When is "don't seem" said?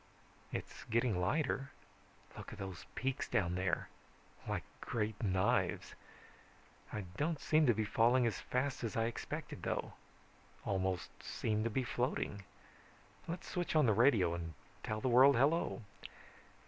7.17-7.67